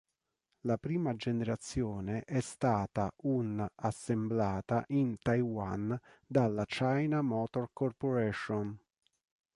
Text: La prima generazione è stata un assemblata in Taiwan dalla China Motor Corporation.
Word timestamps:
La 0.61 0.79
prima 0.79 1.15
generazione 1.15 2.23
è 2.25 2.39
stata 2.39 3.13
un 3.17 3.63
assemblata 3.75 4.83
in 4.87 5.17
Taiwan 5.21 5.95
dalla 6.25 6.65
China 6.65 7.21
Motor 7.21 7.69
Corporation. 7.71 8.79